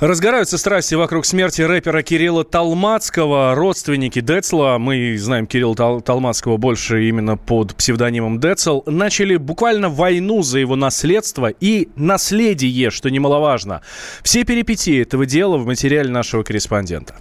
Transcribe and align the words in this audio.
Разгораются 0.00 0.58
страсти 0.58 0.94
вокруг 0.94 1.26
смерти 1.26 1.62
рэпера 1.62 2.02
Кирилла 2.02 2.44
Талмацкого. 2.44 3.56
Родственники 3.56 4.20
Децла, 4.20 4.78
мы 4.78 5.18
знаем 5.18 5.48
Кирилла 5.48 5.74
Тал- 5.74 6.00
Талмацкого 6.00 6.56
больше 6.56 7.08
именно 7.08 7.36
под 7.36 7.74
псевдонимом 7.74 8.38
Децл, 8.38 8.82
начали 8.86 9.34
буквально 9.36 9.88
войну 9.88 10.42
за 10.42 10.60
его 10.60 10.76
наследство 10.76 11.48
и 11.48 11.88
наследие, 11.96 12.90
что 12.90 13.10
немаловажно. 13.10 13.82
Все 14.22 14.44
перипетии 14.44 15.02
этого 15.02 15.26
дела 15.26 15.56
в 15.56 15.66
материале 15.66 16.10
нашего 16.10 16.44
корреспондента. 16.44 17.16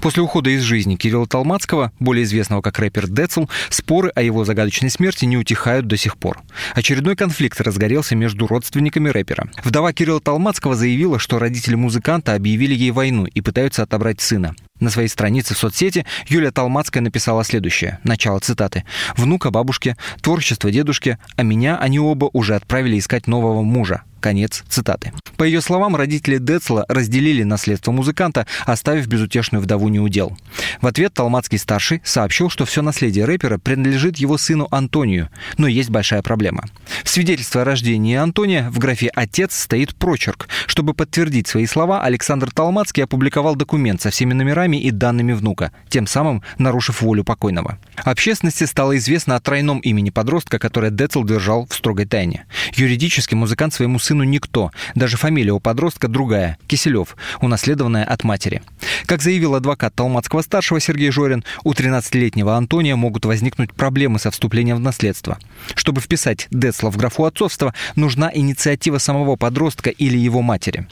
После 0.00 0.22
ухода 0.22 0.50
из 0.50 0.62
жизни 0.62 0.96
Кирилла 0.96 1.26
Толмацкого, 1.26 1.92
более 1.98 2.24
известного 2.24 2.62
как 2.62 2.78
рэпер 2.78 3.08
Децл, 3.08 3.46
споры 3.70 4.10
о 4.14 4.22
его 4.22 4.44
загадочной 4.44 4.90
смерти 4.90 5.24
не 5.24 5.36
утихают 5.36 5.86
до 5.86 5.96
сих 5.96 6.16
пор. 6.16 6.40
Очередной 6.74 7.16
конфликт 7.16 7.60
разгорелся 7.60 8.16
между 8.16 8.46
родственниками 8.46 9.08
рэпера. 9.08 9.48
Вдова 9.64 9.92
Кирилла 9.92 10.20
Толмацкого 10.20 10.74
заявила, 10.74 11.18
что 11.18 11.38
родители 11.38 11.74
музыканта 11.74 12.34
объявили 12.34 12.74
ей 12.74 12.90
войну 12.90 13.26
и 13.26 13.40
пытаются 13.40 13.82
отобрать 13.82 14.20
сына. 14.20 14.54
На 14.84 14.90
своей 14.90 15.08
странице 15.08 15.54
в 15.54 15.58
соцсети 15.58 16.04
Юлия 16.28 16.50
Толмацкая 16.50 17.02
написала 17.02 17.42
следующее. 17.42 18.00
Начало 18.04 18.38
цитаты. 18.40 18.84
«Внука 19.16 19.50
бабушке, 19.50 19.96
творчество 20.20 20.70
дедушке, 20.70 21.18
а 21.36 21.42
меня 21.42 21.78
они 21.78 21.98
оба 21.98 22.28
уже 22.34 22.54
отправили 22.54 22.98
искать 22.98 23.26
нового 23.26 23.62
мужа. 23.62 24.02
Конец 24.24 24.64
цитаты. 24.70 25.12
По 25.36 25.44
ее 25.44 25.60
словам, 25.60 25.96
родители 25.96 26.38
Децла 26.38 26.86
разделили 26.88 27.42
наследство 27.42 27.92
музыканта, 27.92 28.46
оставив 28.64 29.06
безутешную 29.06 29.60
вдову 29.60 29.90
неудел. 29.90 30.34
В 30.80 30.86
ответ 30.86 31.12
Талмацкий-старший 31.12 32.00
сообщил, 32.04 32.48
что 32.48 32.64
все 32.64 32.80
наследие 32.80 33.26
рэпера 33.26 33.58
принадлежит 33.58 34.16
его 34.16 34.38
сыну 34.38 34.66
Антонию, 34.70 35.28
но 35.58 35.66
есть 35.66 35.90
большая 35.90 36.22
проблема. 36.22 36.64
В 37.02 37.10
свидетельстве 37.10 37.60
о 37.60 37.64
рождении 37.64 38.16
Антония 38.16 38.70
в 38.70 38.78
графе 38.78 39.08
«Отец» 39.08 39.54
стоит 39.54 39.94
прочерк. 39.94 40.48
Чтобы 40.66 40.94
подтвердить 40.94 41.46
свои 41.46 41.66
слова, 41.66 42.02
Александр 42.02 42.50
Талмацкий 42.50 43.04
опубликовал 43.04 43.56
документ 43.56 44.00
со 44.00 44.08
всеми 44.08 44.32
номерами 44.32 44.73
и 44.80 44.90
данными 44.90 45.32
внука, 45.32 45.72
тем 45.88 46.06
самым 46.06 46.42
нарушив 46.58 47.02
волю 47.02 47.24
покойного. 47.24 47.78
Общественности 47.96 48.64
стало 48.64 48.96
известно 48.96 49.36
о 49.36 49.40
тройном 49.40 49.78
имени 49.80 50.10
подростка, 50.10 50.58
которое 50.58 50.90
Децл 50.90 51.24
держал 51.24 51.66
в 51.66 51.74
строгой 51.74 52.06
тайне. 52.06 52.46
Юридически 52.74 53.34
музыкант 53.34 53.74
своему 53.74 53.98
сыну 53.98 54.24
никто, 54.24 54.70
даже 54.94 55.16
фамилия 55.16 55.52
у 55.52 55.60
подростка 55.60 56.08
другая– 56.08 56.58
Киселев, 56.66 57.16
унаследованная 57.40 58.04
от 58.04 58.24
матери. 58.24 58.62
Как 59.06 59.20
заявил 59.20 59.54
адвокат 59.54 59.94
Талмацкого-старшего 59.94 60.80
Сергей 60.80 61.10
Жорин, 61.10 61.44
у 61.62 61.72
13-летнего 61.72 62.56
Антония 62.56 62.96
могут 62.96 63.26
возникнуть 63.26 63.72
проблемы 63.74 64.18
со 64.18 64.30
вступлением 64.30 64.76
в 64.76 64.80
наследство. 64.80 65.38
Чтобы 65.74 66.00
вписать 66.00 66.48
Децла 66.50 66.90
в 66.90 66.96
графу 66.96 67.24
отцовства, 67.24 67.74
нужна 67.96 68.30
инициатива 68.32 68.98
самого 68.98 69.36
подростка 69.36 69.90
или 69.90 70.16
его 70.16 70.40
матери. 70.40 70.86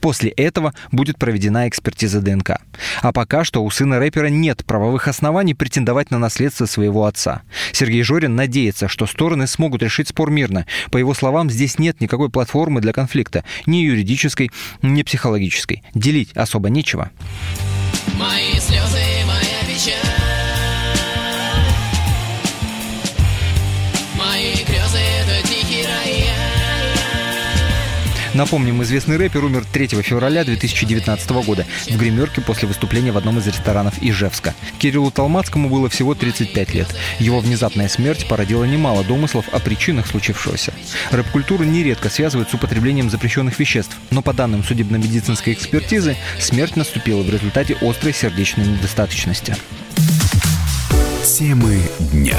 После 0.00 0.30
этого 0.30 0.74
будет 0.92 1.18
проведена 1.18 1.68
экспертиза 1.68 2.20
ДНК. 2.20 2.60
А 3.02 3.12
пока 3.12 3.44
что 3.44 3.64
у 3.64 3.70
сына 3.70 3.98
рэпера 3.98 4.28
нет 4.28 4.64
правовых 4.64 5.08
оснований 5.08 5.54
претендовать 5.54 6.10
на 6.10 6.18
наследство 6.18 6.66
своего 6.66 7.04
отца. 7.04 7.42
Сергей 7.72 8.02
Жорин 8.02 8.36
надеется, 8.36 8.88
что 8.88 9.06
стороны 9.06 9.46
смогут 9.46 9.82
решить 9.82 10.08
спор 10.08 10.30
мирно. 10.30 10.66
По 10.90 10.98
его 10.98 11.14
словам, 11.14 11.50
здесь 11.50 11.78
нет 11.78 12.00
никакой 12.00 12.30
платформы 12.30 12.80
для 12.80 12.92
конфликта, 12.92 13.44
ни 13.66 13.78
юридической, 13.78 14.50
ни 14.82 15.02
психологической. 15.02 15.82
Делить 15.94 16.32
особо 16.34 16.70
нечего. 16.70 17.10
my 18.18 18.57
Напомним, 28.34 28.82
известный 28.82 29.16
рэпер 29.16 29.44
умер 29.44 29.64
3 29.72 29.88
февраля 30.02 30.44
2019 30.44 31.30
года 31.30 31.66
в 31.88 31.96
гримерке 31.96 32.40
после 32.40 32.68
выступления 32.68 33.12
в 33.12 33.16
одном 33.16 33.38
из 33.38 33.46
ресторанов 33.46 33.94
Ижевска. 34.00 34.54
Кириллу 34.78 35.10
Толмацкому 35.10 35.68
было 35.68 35.88
всего 35.88 36.14
35 36.14 36.74
лет. 36.74 36.88
Его 37.18 37.40
внезапная 37.40 37.88
смерть 37.88 38.28
породила 38.28 38.64
немало 38.64 39.04
домыслов 39.04 39.48
о 39.52 39.58
причинах 39.58 40.06
случившегося. 40.06 40.72
Рэп-культуру 41.10 41.64
нередко 41.64 42.10
связывают 42.10 42.50
с 42.50 42.54
употреблением 42.54 43.10
запрещенных 43.10 43.58
веществ, 43.58 43.96
но 44.10 44.22
по 44.22 44.32
данным 44.32 44.62
судебно-медицинской 44.62 45.52
экспертизы, 45.52 46.16
смерть 46.38 46.76
наступила 46.76 47.22
в 47.22 47.30
результате 47.30 47.76
острой 47.80 48.12
сердечной 48.12 48.66
недостаточности. 48.66 49.56
Темы 51.24 51.80
дня. 52.12 52.38